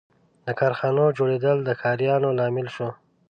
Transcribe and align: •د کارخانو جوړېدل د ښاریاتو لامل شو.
•د 0.45 0.47
کارخانو 0.59 1.05
جوړېدل 1.17 1.57
د 1.63 1.69
ښاریاتو 1.81 2.29
لامل 2.39 2.67
شو. 2.75 2.89